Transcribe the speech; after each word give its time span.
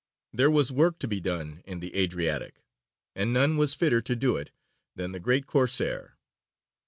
There 0.33 0.49
was 0.49 0.71
work 0.71 0.97
to 0.97 1.07
be 1.07 1.19
done 1.21 1.61
in 1.63 1.79
the 1.79 1.95
Adriatic, 1.95 2.63
and 3.15 3.31
none 3.31 3.55
was 3.55 3.75
fitter 3.75 4.01
to 4.01 4.15
do 4.15 4.35
it 4.35 4.49
than 4.95 5.11
the 5.11 5.19
great 5.19 5.45
Corsair. 5.45 6.17